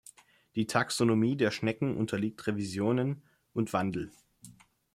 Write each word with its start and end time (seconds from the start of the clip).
Die 0.55 0.65
Taxonomie 0.65 1.37
der 1.37 1.51
Schnecken 1.51 1.95
unterliegt 1.95 2.47
Revisionen 2.47 3.21
und 3.53 3.71
Wandel. 3.71 4.11